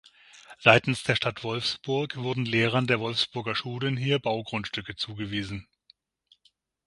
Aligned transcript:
Seitens 0.57 1.03
der 1.03 1.15
Stadt 1.15 1.43
Wolfsburg 1.43 2.15
wurden 2.17 2.43
Lehrern 2.47 2.87
der 2.87 2.99
Wolfsburger 2.99 3.53
Schulen 3.53 3.97
hier 3.97 4.17
Baugrundstücke 4.17 4.95
zugewiesen. 4.95 5.67